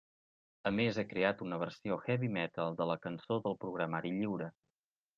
A 0.69 0.71
més, 0.77 0.97
ha 1.01 1.05
creat 1.11 1.43
una 1.49 1.59
versió 1.65 1.99
heavy 2.07 2.31
metal 2.39 2.81
de 2.83 2.91
la 2.95 2.99
Cançó 3.07 3.41
del 3.47 3.63
Programari 3.67 4.17
Lliure. 4.19 4.53